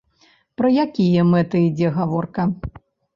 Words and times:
Пра 0.61 0.69
якія 0.83 1.25
мэты 1.31 1.61
ідзе 1.67 1.91
гаворка? 1.99 2.47